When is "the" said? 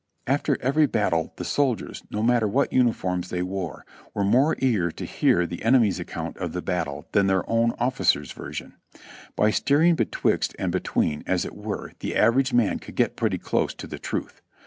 1.35-1.45, 5.45-5.63, 6.53-6.61, 11.99-12.15, 13.85-13.99